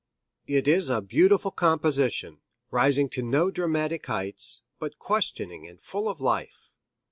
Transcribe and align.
It 0.47 0.67
is 0.67 0.89
a 0.89 0.99
beautiful 0.99 1.51
composition, 1.51 2.39
rising 2.71 3.07
to 3.09 3.21
no 3.21 3.51
dramatic 3.51 4.07
heights, 4.07 4.61
but 4.79 4.97
questioning 4.97 5.67
and 5.67 5.79
full 5.79 6.09
of 6.09 6.19
life. 6.19 6.71